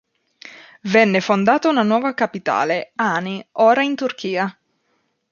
Venne 0.89 1.21
fondata 1.21 1.69
una 1.69 1.83
nuova 1.83 2.15
capitale, 2.15 2.91
Ani, 2.95 3.45
ora 3.57 3.83
in 3.83 3.95
Turchia. 3.95 4.59